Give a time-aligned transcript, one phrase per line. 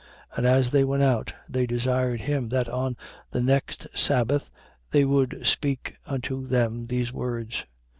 [0.31, 0.37] 13:42.
[0.39, 2.97] And as they went out, they desired them that on
[3.29, 4.49] the next sabbath
[4.89, 7.65] they would speak unto them these words.